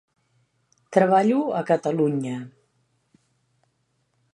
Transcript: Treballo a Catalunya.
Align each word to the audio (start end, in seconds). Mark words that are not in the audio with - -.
Treballo 0.97 1.41
a 1.59 1.61
Catalunya. 1.69 2.35